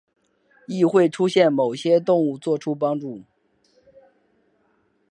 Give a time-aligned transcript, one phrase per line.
[0.67, 3.21] 亦会出现某些动物作出帮助。